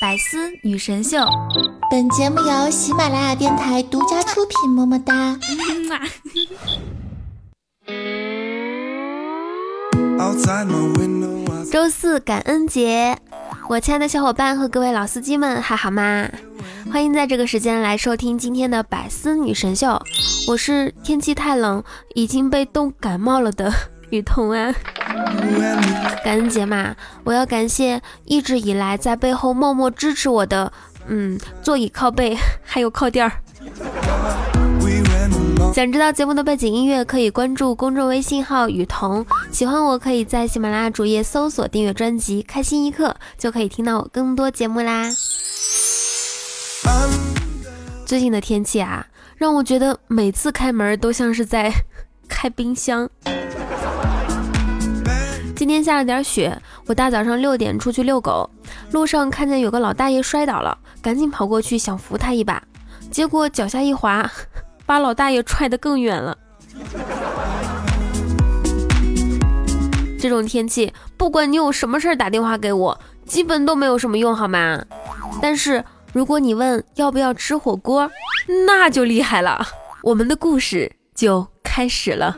[0.00, 1.24] 百思女神秀，
[1.88, 5.38] 本节目由喜马拉雅电台独家出品，么么哒。
[11.70, 13.16] 周四感恩节，
[13.68, 16.28] 我亲爱的小伙伴和各位老司机们还好吗？
[16.92, 20.02] 欢迎在这个时间来收听今天的百思女神秀，
[20.48, 21.84] 我是天气太冷
[22.16, 23.72] 已经被冻感冒了的
[24.10, 24.74] 雨桐啊。
[26.24, 26.94] 感恩节嘛，
[27.24, 30.72] 我要感谢一直以来在背后默默支持我的，
[31.06, 33.32] 嗯，座椅靠背还有靠垫儿。
[35.74, 39.26] 想知道节目的背景音乐，可以关注公众微信号雨桐。
[39.50, 45.10] 喜欢我可以在喜马拉雅主页搜索订阅专辑《开心一刻》，就可以听到我更多节目啦。
[48.06, 49.04] 最近的天气啊，
[49.36, 51.72] 让我觉得每次开门都像是在
[52.28, 53.10] 开冰箱。
[55.56, 58.48] 今天下了点雪，我大早上六点出去遛狗，
[58.90, 62.62] 路上看见有个老大爷摔倒了，赶紧跑过去想扶他一把，
[63.10, 64.30] 结果脚下一滑。
[64.86, 66.36] 把老大爷踹得更远了。
[70.18, 74.84] 这种天气，不管你有什么事儿打电话给我，基本都没有什么用，好吗？
[75.40, 78.10] 但是如果你问要不要吃火锅，
[78.66, 79.66] 那就厉害了，
[80.02, 82.36] 我们的故事就开始了。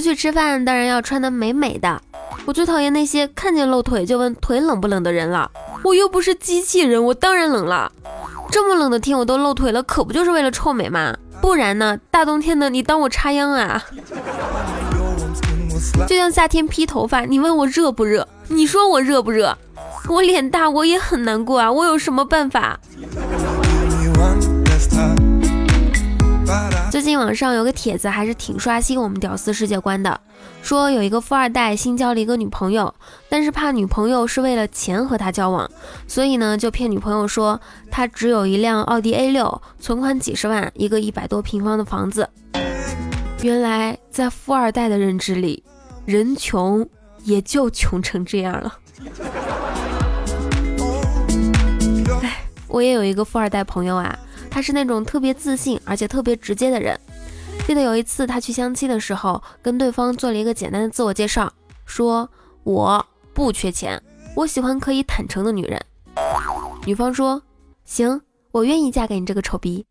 [0.00, 2.00] 出去吃饭当然要穿得美美的。
[2.46, 5.50] 我最讨厌那些看见露腿就问腿冷不冷的人了。
[5.84, 7.92] 我又不是机器人，我当然冷了。
[8.50, 11.14] 这么冷的天我都露腿了，可不就是为了臭美吗？
[11.42, 11.98] 不然呢？
[12.10, 13.84] 大冬天的你当我插秧啊？
[16.08, 18.26] 就像夏天披头发，你问我热不热？
[18.48, 19.58] 你说我热不热？
[20.08, 22.80] 我脸大我也很难过啊，我有什么办法？
[27.00, 30.20] 最近网上有个帖子还是挺刷新我们屌丝世界观的，
[30.60, 32.94] 说有一个富二代新交了一个女朋友，
[33.26, 35.66] 但是怕女朋友是为了钱和他交往，
[36.06, 37.58] 所以呢就骗女朋友说
[37.90, 42.28] 他只有一辆奥迪 A 六，存款几十万，一个一百多平方的房子。
[43.40, 45.64] 原来在富二代的认知里，
[46.04, 46.86] 人穷
[47.24, 48.78] 也就穷成这样了。
[52.20, 54.18] 哎，我也有一个富二代朋友啊。
[54.50, 56.98] 他是那种特别自信而且特别直接的人。
[57.66, 61.52] 记得有一次他去相亲的时候，跟对方做了一个简单的自我介绍，
[61.84, 62.28] 说
[62.64, 64.02] 我不缺钱，
[64.34, 65.80] 我喜欢可以坦诚的女人。
[66.84, 67.40] 女方说
[67.84, 69.86] 行，我愿意嫁给你这个丑逼。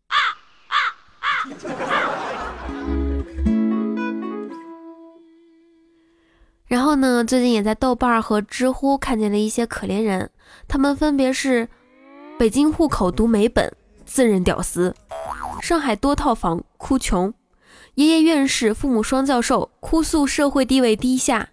[6.66, 10.30] 然后呢，最近也在豆瓣和知乎看见了一些可怜人，
[10.68, 11.68] 他们分别是
[12.38, 13.72] 北京户口读美本。
[14.12, 14.92] 自认屌丝，
[15.62, 17.32] 上海多套房哭穷，
[17.94, 21.50] 爷爷院士父母双教授哭诉社会地位低下，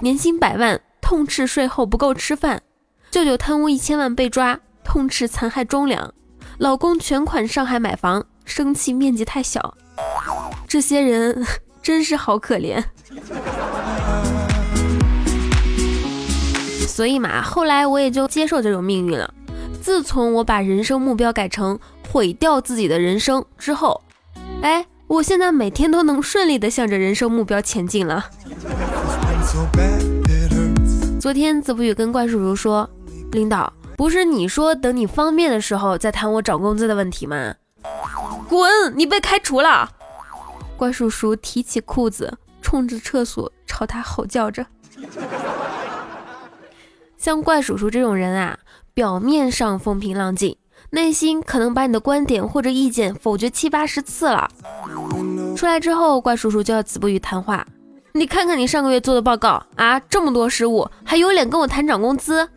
[0.00, 2.62] 年薪百万痛斥税后不够吃饭，
[3.10, 6.14] 舅舅贪污一千万被抓痛斥残害忠良，
[6.56, 9.76] 老公全款上海买房生气面积太小，
[10.66, 11.46] 这些人
[11.82, 12.82] 真是好可怜。
[16.88, 19.34] 所以嘛，后来我也就接受这种命运了。
[19.84, 21.78] 自从我把人生目标改成
[22.10, 24.00] 毁掉自己的人生之后，
[24.62, 28.24] 哎，我现在每天都能顺利的向着人生目标前进了。
[31.20, 32.88] 昨天子不语跟怪叔叔说
[33.32, 37.54] ：“领导，不是你说等你方便的时候再谈我涨工资的问题吗？”
[38.48, 38.96] 滚！
[38.96, 39.90] 你被开除了。
[40.78, 44.64] 怪叔叔提起裤子，冲着厕所朝他吼叫着。
[47.18, 48.58] 像怪叔叔这种人啊。
[48.94, 50.56] 表面上风平浪静，
[50.90, 54.48] 内心可能把你的观点或者意见否决七八十次了。
[55.56, 57.66] 出来之后，怪叔叔就要子不语谈话。
[58.12, 62.48] 你看看你上个月做的报告啊，这么多失误，还有脸跟我谈涨工资？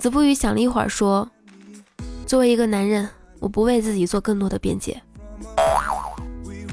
[0.00, 1.28] 子不语想了一会儿，说
[2.24, 3.06] ：“作为一个男人，
[3.38, 4.98] 我不为自己做更多的辩解。”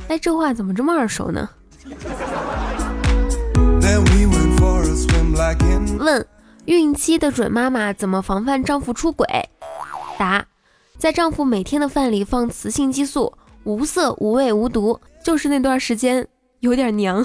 [0.08, 1.50] 哎，这话怎么这么耳熟呢？
[6.00, 6.26] 问。
[6.66, 9.28] 孕期的准妈妈怎么防范丈夫出轨？
[10.18, 10.46] 答：
[10.98, 16.28] 在丈夫每天的饭里放雌性激素，无色无味无毒，就是那段时间
[16.62, 17.24] 有点娘。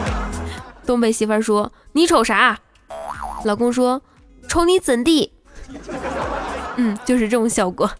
[0.84, 2.58] 东北媳妇说：“你瞅啥？”
[3.44, 4.02] 老公说
[4.46, 5.32] ：“瞅你怎地？”
[6.76, 7.90] 嗯，就是这种效果。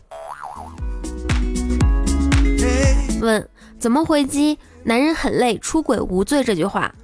[3.23, 3.49] 问：
[3.79, 6.95] 怎么回击“男人很累，出轨无罪”这句话？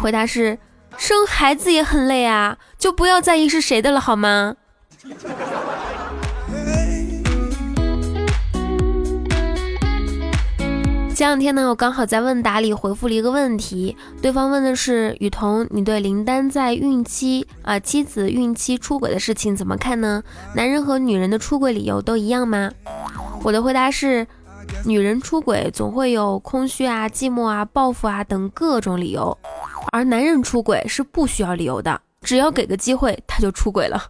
[0.00, 0.58] 回答是。
[1.00, 4.54] 生孩子也很累啊，就不要在意是谁的了，好吗？
[11.16, 20.22] 前两天呢，我刚好在问答里回复了一个问题，对方问的是雨桐，你对林丹在孕期啊妻子孕期出轨的事情怎么看呢？
[20.54, 22.70] 男人和女人的出轨理由都一样吗？
[23.42, 24.26] 我的回答是，
[24.84, 29.38] 女人出轨总会有空虚啊、寂寞啊、报复啊等各种理由，
[29.92, 34.02] 而男人出轨是不需要理由的，只要给个机会他就出轨了。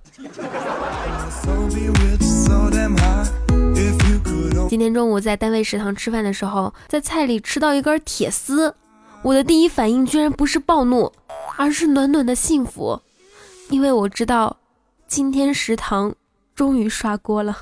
[4.69, 8.75] 今天中午在单位食堂吃饭的时候，在菜里吃到一根铁丝，
[9.23, 11.13] 我的第一反应居然不是暴怒，
[11.57, 13.01] 而是暖暖的幸福，
[13.69, 14.59] 因为我知道
[15.09, 16.15] 今天食堂
[16.55, 17.57] 终于刷锅了。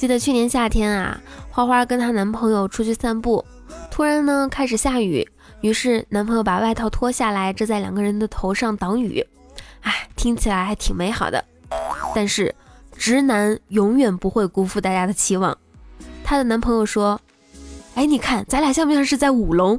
[0.00, 1.20] 记得去年夏天啊，
[1.50, 3.44] 花花跟她男朋友出去散步，
[3.90, 5.28] 突然呢开始下雨。
[5.60, 9.22] 于是男朋友把外套脱下来遮在两个人的头上挡雨，
[9.82, 11.44] 哎，听起来还挺美好的。
[12.14, 12.54] 但是
[12.96, 15.54] 直男永远不会辜负大家的期望。
[16.24, 17.20] 她的男朋友说
[17.94, 19.78] ：“哎，你看咱俩像不像是在舞龙？”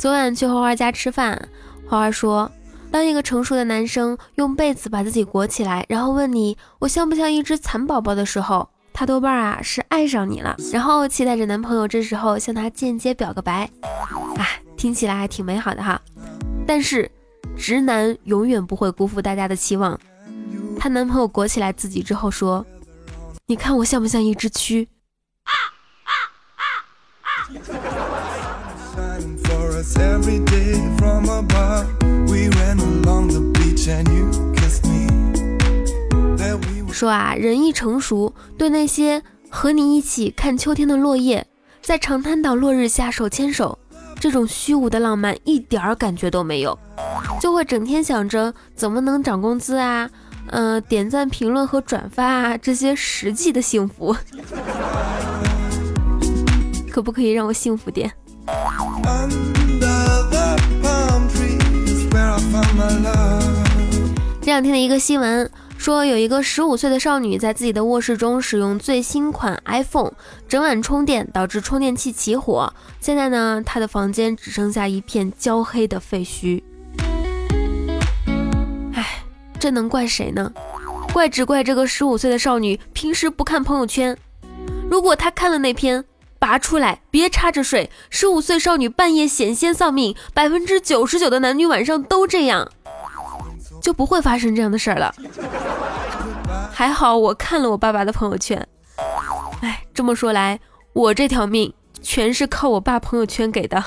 [0.00, 1.46] 昨晚去花花家吃饭，
[1.86, 2.50] 花花说
[2.90, 13.70] ：“当一个成熟的男生用被子把自己裹起来，然后问你我像不像一只蚕宝宝的时候。”他多半啊是爱上你了，然后期待着男朋友这时候向他间接表个白，
[14.36, 14.44] 啊，
[14.76, 16.00] 听起来还挺美好的哈。
[16.66, 17.08] 但是
[17.56, 19.96] 直男永远不会辜负大家的期望。
[20.76, 22.66] 她男朋友裹起来自己之后说
[23.46, 24.84] ：“你看我像不像一只蛆？”
[36.92, 41.46] 说啊，人一成熟，对那些和你一起看秋天的落叶，
[41.80, 43.78] 在长滩岛落日下手牵手
[44.18, 46.76] 这种虚无的浪漫一点儿感觉都没有，
[47.40, 50.10] 就会整天想着怎么能涨工资啊，
[50.48, 54.16] 嗯，点赞、评论和转发啊这些实际的幸福，
[56.90, 58.12] 可不可以让我幸福点？
[64.48, 65.50] 这两天的一个新闻。
[65.76, 70.12] 说有一个十五岁的少女在自己的卧室中使用最新款 iPhone，
[70.48, 72.72] 整晚充电导致充电器起火。
[72.98, 76.62] 现在呢，她的房间只剩下一片焦黑的废墟。
[78.94, 79.22] 唉，
[79.60, 80.50] 这能怪谁呢？
[81.12, 84.16] 怪只怪这个十五岁的少女平时不看朋友圈。
[84.90, 86.02] 如果她看了那篇，
[86.38, 92.70] 拔出来别插着睡，十五岁少女半夜险些丧命，百分之九十九的男女晚上都这样。
[93.80, 95.14] 就不会发生这样的事儿了。
[96.72, 98.66] 还好我看了我爸爸的朋友圈，
[99.60, 100.60] 哎，这么说来，
[100.92, 103.82] 我这条命全是靠我爸朋友圈给的。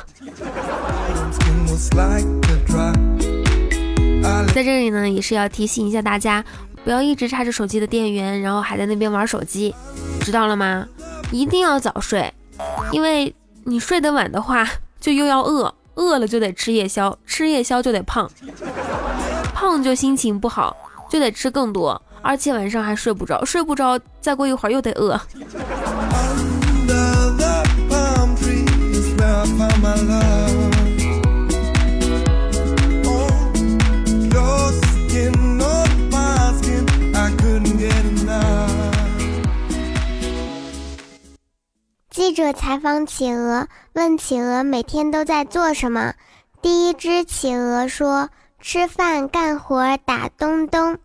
[4.53, 6.43] 在这里呢，也是要提醒一下大家，
[6.83, 9.73] 不要一直插着手机的电源，然后还在那边玩手机，
[10.19, 10.85] 知道了吗？
[11.31, 12.33] 一定要早睡，
[12.91, 13.33] 因为
[13.63, 14.67] 你睡得晚的话，
[14.99, 18.29] 就又要饿，饿了就得吃夜宵，吃夜宵就得胖。
[19.61, 20.75] 胖就心情不好，
[21.07, 25.21] 就得吃更多，而且晚上还睡不着，睡不着，再过一会儿又得饿。
[42.09, 46.15] 记者采访企鹅，问企鹅每天都在做什么？
[46.63, 48.27] 第一只企鹅说。
[48.61, 50.99] 吃饭、干活、打东东。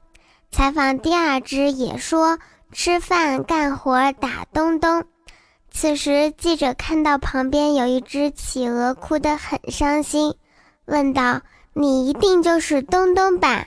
[0.51, 2.39] 采访第二只也说
[2.71, 5.05] 吃饭、干活、打东东。
[5.71, 10.35] 此时记者看到旁边有一只企鹅哭得很伤心，
[10.85, 11.41] 问道
[11.73, 13.67] ：“你一定就是东东吧？”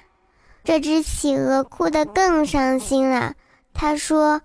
[0.63, 3.33] 这只企鹅哭得更伤心了，
[3.73, 4.41] 他说：“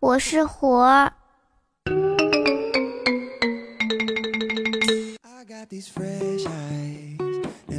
[0.00, 1.12] 我是活儿。”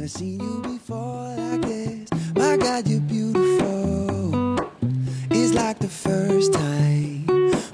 [0.04, 2.08] I've seen you before i guess.
[2.36, 4.58] My god you're beautiful.
[5.30, 7.24] It's like the first time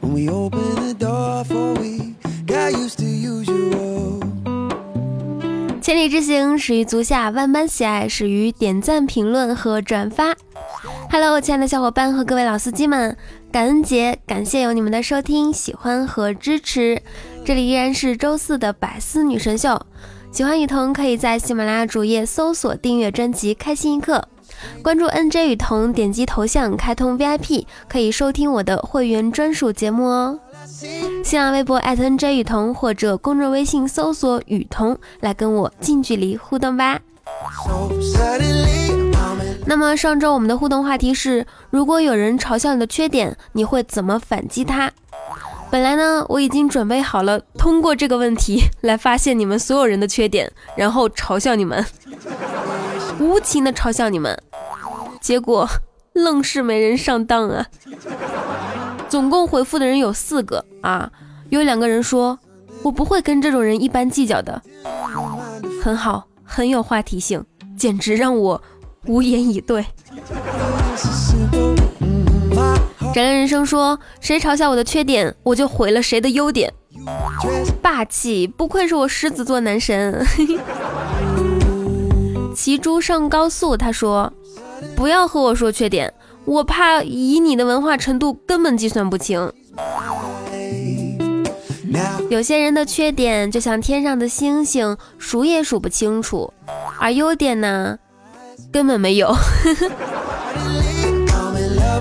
[0.01, 2.15] when we open the door for we
[2.47, 4.21] got used to usual.
[5.83, 10.37] 千里之行始于足下万般喜爱始于点赞评论和转发。
[11.11, 13.17] Hello 亲爱的小伙伴和各位老司机们
[13.51, 17.03] 感恩节感谢有你们的收听喜欢和支持。
[17.45, 19.85] 这里依然是周四的百思女神秀。
[20.33, 24.25] 喜欢雨桐，可以在喜马拉雅主页搜索订阅专辑《开心一刻》，
[24.83, 30.39] 关注 NJ 雨桐，点击头像开通 VIP，可以收听我的会员专属节目哦。
[31.25, 37.01] 新浪微博 @nj 雨桐或者公众微信搜索雨桐来跟我近距离互动吧。
[39.67, 44.93] 那么上周我们的互动话题是：如果有人嘲笑你的缺点，你会怎么反击他？
[45.71, 51.85] 本来呢，我已经准备好了，通过这个问题 来发现你们所有人的缺点，然后嘲笑你们，
[53.21, 54.37] 无情的嘲笑你们。
[55.21, 55.69] 结果
[56.15, 57.67] 愣是没人上当啊！
[59.09, 61.11] 总共回复的人有四个啊，
[61.51, 62.39] 有两个人说
[62.83, 64.61] 我不会跟这种人一般计较的，
[65.83, 67.45] 很好，很有话题性，
[67.77, 68.61] 简直让我
[69.07, 69.87] 无言以对。
[73.13, 76.73] 展亮人生说：“谁嘲笑我的缺点，我就毁了谁的优点。”
[77.83, 80.25] 霸气，不愧是我狮子座男神。
[82.55, 84.33] 骑猪上高速，他说
[84.95, 86.13] ：“不要和我说缺点，
[86.45, 89.53] 我怕以你的文化程度根本计算不清。
[92.29, 96.53] 有些人的缺点就像天上的星星，数也数不清楚，
[97.01, 97.99] 而优点呢，
[98.71, 99.35] 根本没有。”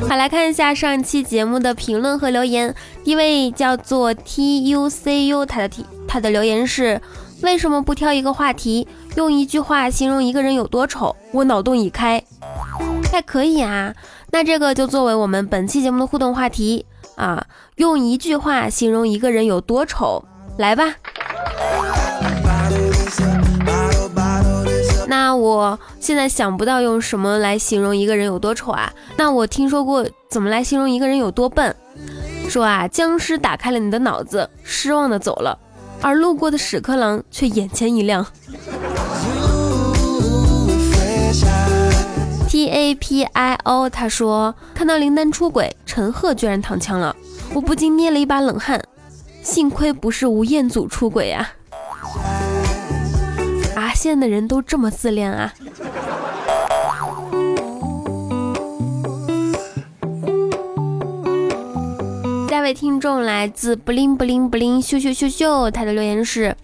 [0.08, 2.74] 好，来看一下上期节目的评论和留言。
[3.04, 7.00] 一位叫做 T U C U，他的题他的留言是：
[7.42, 11.16] 为什么不挑一个话题，用一句话形容一个人有多丑？
[11.32, 12.24] 我脑洞已开，
[13.12, 13.94] 还可以啊。
[14.32, 20.24] 那这个就作为我们本期节目的互动话题啊，用一句话形容一个人有多丑，
[20.58, 20.96] 来吧。
[25.10, 28.94] 那我现在想不到用什么来形容一个人有多丑啊？
[29.18, 31.76] 那我听说过怎么来形容一个人有多笨，
[32.48, 35.58] 说啊，僵尸打开了你的脑子，失望的走了，
[36.00, 38.24] 而路过的屎壳郎却眼前一亮。
[42.48, 47.16] T A P I O，他说看到林丹出轨，陈赫居然躺枪了，
[47.56, 48.80] 我不禁捏了一把冷汗，
[49.42, 51.50] 幸亏不是吴彦祖出轨呀。
[54.02, 55.54] 现在的人都这么自恋啊！
[62.50, 66.56] 下位听众来自不灵不灵不灵咻咻咻咻，他的留言是：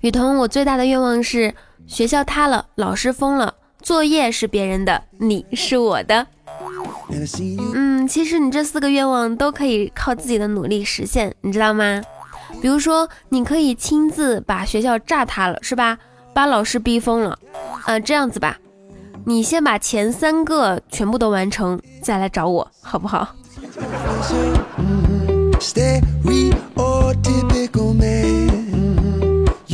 [0.00, 1.52] 雨桐，我最大的愿望是
[1.86, 6.26] 学校塌了，老师疯了，作业是别人的，你是我的。
[7.74, 12.00] 嗯，其实你这四个愿望都可以靠自己的努力实现，你知道吗？
[12.60, 15.98] 比如说，你可以亲自把学校炸塌了，是吧？
[16.34, 17.38] 把老师逼疯了。
[17.86, 18.58] 呃，这样子吧，
[19.24, 23.34] 你先把前三个全部都完成，再来找我，好不好？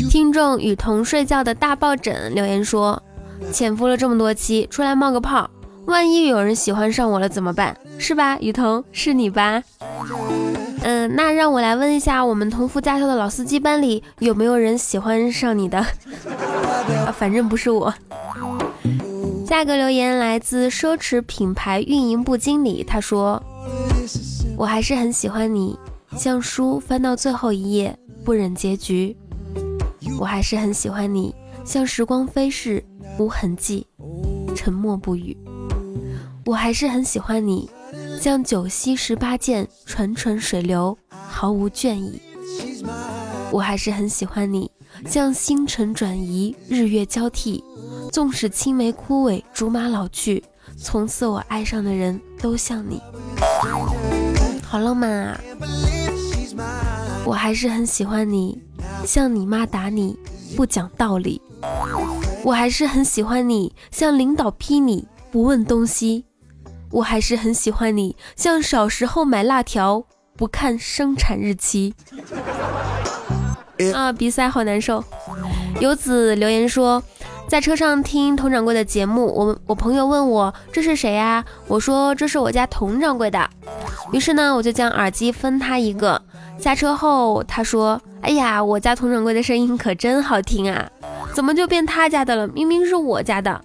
[0.08, 3.02] 听众雨桐睡觉的大抱枕留言说：
[3.50, 5.48] 潜伏了这么多期，出来冒个泡，
[5.86, 7.76] 万一有人喜欢上我了怎么办？
[7.98, 9.62] 是吧，雨桐，是你吧？
[10.82, 15.78] 嗯，那让我来问一下，我们同福驾校的老司机班里有没有人喜欢上你的？
[17.06, 17.92] 啊，反正不是我。
[19.46, 23.42] 下个留言来自奢侈品牌运营部经理，他说
[24.56, 25.78] ：“我还是很喜欢你，
[26.16, 29.14] 像书翻到最后一页不忍结局。
[30.18, 31.34] 我还是很喜欢你，
[31.64, 32.82] 像时光飞逝
[33.18, 33.86] 无痕迹，
[34.56, 35.36] 沉默不语。
[36.44, 37.68] 我还是很喜欢你。”
[38.20, 42.20] 像九溪十八涧，纯纯水流，毫无倦意。
[43.50, 44.70] 我还是很喜欢你，
[45.06, 47.62] 像星辰转移，日月交替。
[48.10, 50.42] 纵使青梅枯萎，竹马老去，
[50.76, 53.00] 从此我爱上的人都像你，
[54.62, 55.40] 好浪漫啊！
[57.24, 58.58] 我还是很喜欢你，
[59.06, 60.18] 像你妈打你，
[60.56, 61.40] 不讲道理。
[62.44, 66.24] 我还是很喜欢你，像领导批你，不问东西。
[66.92, 70.04] 我还是很喜欢你，像小时候买辣条
[70.36, 71.94] 不看生产日期。
[73.94, 75.02] 啊，鼻塞好难受。
[75.80, 77.02] 游子留言说，
[77.48, 81.44] 在车上听佟掌柜的节目，我我朋友问我这是谁呀？
[81.66, 83.50] 我说这是我家佟掌柜的。
[84.12, 86.20] 于是呢，我就将耳机分他一个。
[86.58, 90.88] 下车后，他说：“哎呀，我家佟掌柜的声音可真好听啊，
[91.34, 92.46] 怎么就变他家的了？
[92.46, 93.60] 明明是我家的。”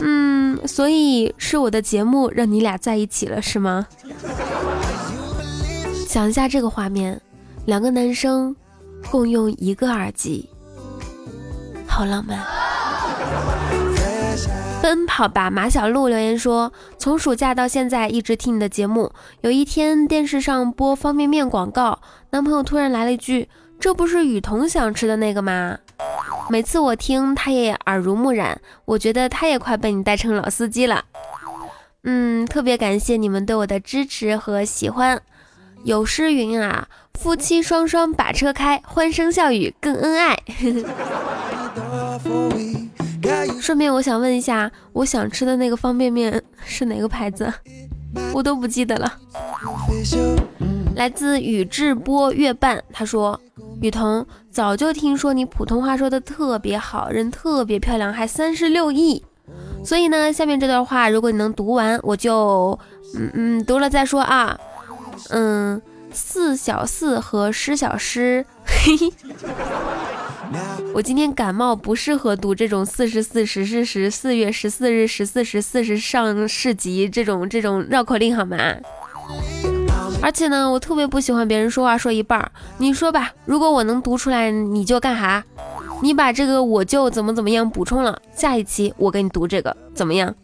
[0.00, 0.33] 嗯，
[0.66, 3.86] 所以是我的节目让你俩在一起了，是吗？
[6.08, 7.20] 想一下这个画面，
[7.66, 8.54] 两个男生
[9.10, 10.48] 共用一个耳机，
[11.86, 12.38] 好浪漫。
[14.82, 25.78] 奔跑吧马小璐留言说，从暑假到现在一直听你的节目，有一天电视上播方便面广告，男朋友突然来了一句：“这不是雨桐想吃的那个吗？”
[26.50, 31.04] 每次我听，他也耳濡目染，我觉得他也快被你带成老司机了。
[32.02, 35.20] 嗯，特别感谢你们对我的支持和喜欢。
[35.84, 40.38] 有诗云啊，夫妻双双把车开，欢声笑语更恩爱。
[43.60, 47.52] 顺便我想问一下，我想吃的那个方便面是哪个牌子？
[48.34, 49.12] 我都不记得了。
[50.94, 53.40] 来自宇智波月半，他说
[53.82, 59.22] ：“雨桐，早就听说你普通话说的特别好，人特别漂亮，还三十六亿。
[59.84, 62.78] 所以呢，下面这段话，如果你能读完，我就
[63.16, 64.58] 嗯嗯读了再说啊。
[65.30, 65.80] 嗯，
[66.12, 68.46] 四小四和十小诗。
[68.64, 69.12] 嘿嘿。”
[70.94, 78.56] 我今天感冒，不适合读这种四十四十是十四月十四日十四时四十上市集这种这种绕口令好吗？
[80.24, 82.50] 而且呢，我特别不喜欢别人说话说一半儿。
[82.78, 85.44] 你说吧，如果我能读出来，你就干哈？
[86.00, 90.34] 你把这个我就怎么怎么样补充了，下一期我给你读这个，怎么样？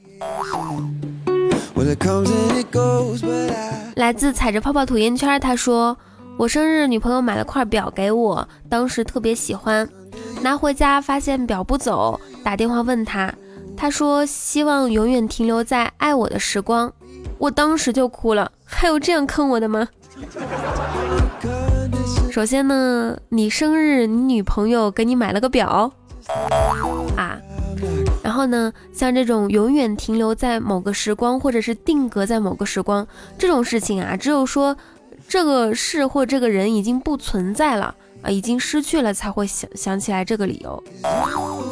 [3.97, 5.97] 来自踩着泡泡吐烟圈，他说。
[6.37, 9.89] 我生日，女朋友买了块表给我，当时特别喜欢，
[10.43, 13.33] 拿回家发现表不走，打电话问他，
[13.77, 16.91] 他说希望永远停留在爱我的时光，
[17.41, 19.89] 我当时就哭了，还有这样坑我的吗？
[22.31, 25.91] 首先呢，你生日，你女朋友给你买了个表
[27.17, 27.41] 啊，
[28.23, 33.05] 然后呢，像这种永远停留在某个时光，或者是定格在某个时光
[33.39, 34.77] 这种事情啊，只有说。
[35.29, 40.83] 这个事或这个人已经不存在了啊，已经失去了，才会想想起来这个理由。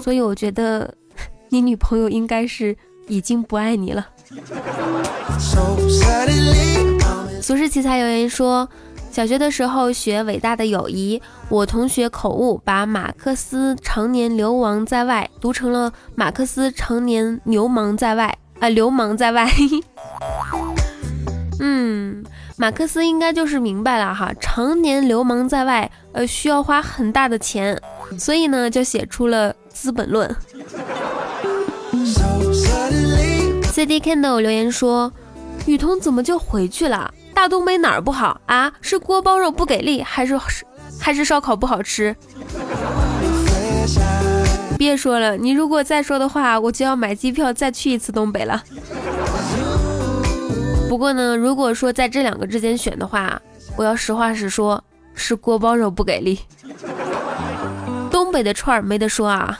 [0.00, 0.94] 所以我觉得
[1.50, 2.76] 你女朋友应该是
[3.08, 4.06] 已经不爱你了。
[7.40, 8.68] 俗世奇才留言说，
[9.11, 19.50] 小学的时候学伟大的友谊，我同学口误，把马克思常年流亡在外读成了马克思常年流氓在外啊，流氓在外。
[21.61, 22.25] 嗯。
[22.61, 27.80] 马克思应该就是明白了哈，常年流氓在外，呃，需要花很大的钱，
[28.18, 30.28] 所以呢，就写出了《资本论》。
[33.78, 35.12] C D Candle 留言说
[35.66, 37.14] ：“雨桐怎么就回去了？
[37.33, 38.72] 大东北哪儿不好啊？
[38.81, 40.37] 是锅包肉不给力，还是
[40.98, 42.16] 还是烧烤不好吃？”
[44.76, 48.61] 别说了，你如果再说的话，我就要买机票再去一次东北了。
[50.88, 53.40] 不过呢，如果说在这两个之间选的话，
[53.76, 54.83] 我要实话实说，
[55.14, 56.40] 是锅包肉不给力。
[58.11, 59.57] 东北的串儿没得说啊。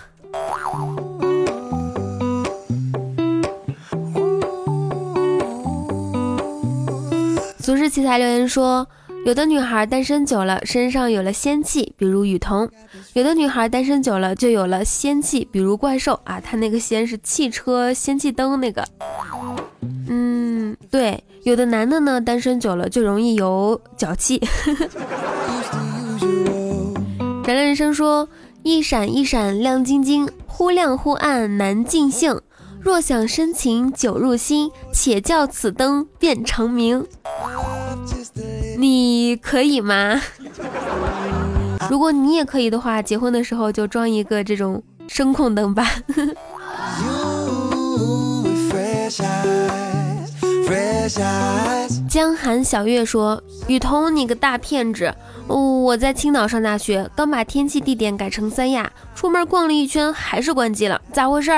[7.69, 8.89] 俗世奇才留言说，
[9.27, 12.67] 有的女孩单身久了，身上有了仙气，比如雨桐；
[13.13, 16.41] 有的女孩单身久了，就有了仙气，比如怪兽啊。
[16.41, 18.83] 他那个仙是汽车仙气灯那个。
[20.09, 24.41] 嗯，对，有的男的呢，单身久了就容易有脚气。
[27.45, 28.27] 展亮人生说：
[28.63, 32.41] 一闪一闪亮晶晶，忽亮忽暗难尽兴。
[32.81, 37.07] 若想深情久入心，且叫此灯变成明。
[38.79, 40.21] 你可以吗？
[41.91, 45.87] 如果你也可以的话，结婚的时候就装一个这种声控灯吧。
[52.09, 55.15] 江寒小月说：“雨桐，你个大骗子！
[55.47, 61.51] 我在青岛上大学，刚把天气地点改成三亚，出门逛了一圈还是关机了，咋回事？”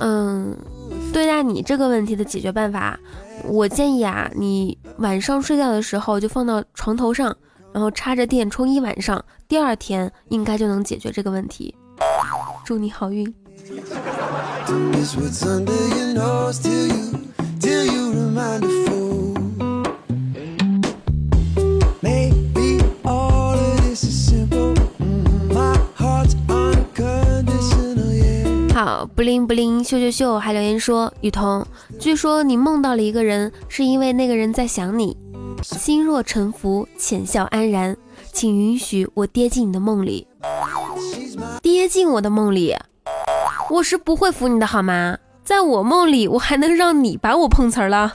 [0.00, 0.56] 嗯，
[1.12, 2.98] 对待你这个问题的解决办法，
[3.44, 7.36] 我建议啊，你晚上睡觉的时候就放到床头上，
[7.72, 11.74] 然后插着电充一晚上，第二天应该就能解决这个问题。
[12.64, 13.32] 祝你好运。
[29.20, 31.66] 不灵不灵，秀秀秀，还留言说雨桐，
[31.98, 35.14] 据说你梦到了一个人，是因为那个人在想你，
[35.60, 37.94] 心若沉浮，浅笑安然，
[38.32, 40.26] 请允许我跌进你的梦里，
[41.60, 42.74] 跌进我的梦里，
[43.68, 45.18] 我是不会服你的好吗？
[45.44, 48.14] 在我梦里，我还能让你把我碰瓷儿了？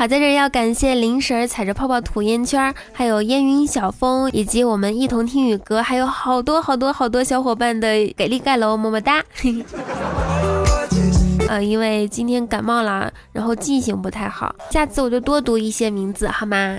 [0.00, 7.86] 好，在这要感谢灵婶踩着泡泡吐烟圈，还有烟云小风，以及我们一同听雨阁，还有好多好多好多小伙伴的
[8.16, 9.22] 给力盖楼，么么哒。
[11.50, 16.78] 呃，因为今天感冒了，然后记性不太好，下次我就多读一些名字，好吗？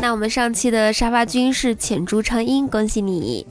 [0.00, 3.44] 那我们上期的沙发君是浅竹长音，恭喜你。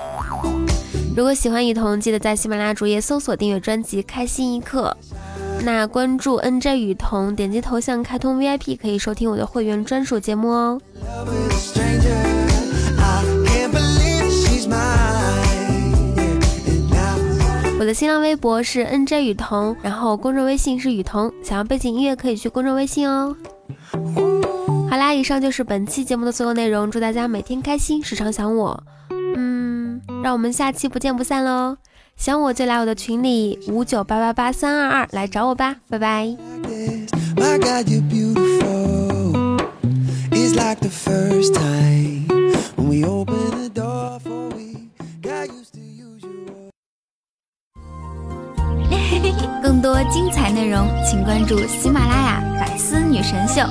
[1.18, 4.96] 如果喜欢雨桐，记得在喜马拉雅主页搜索订阅专辑《开心一刻》。
[5.64, 10.80] 那关注 NJ 雨桐，点击头像开通 VIP，可以收听我的会员专属节目哦。
[17.80, 21.32] 我的新浪微博是 NJ 雨桐，然后公众微信是雨桐。
[21.44, 23.36] 想要背景音乐可以去公众微信哦。
[24.90, 26.90] 好啦，以上就是本期节目的所有内容。
[26.90, 28.82] 祝大家每天开心，时常想我。
[29.36, 31.78] 嗯，让我们下期不见不散喽！
[32.18, 36.36] 想我就来我的群里五九八八八三二二来找我吧，拜拜。
[49.62, 53.62] 更多精彩内容，请关注喜马拉雅《百思女神秀》。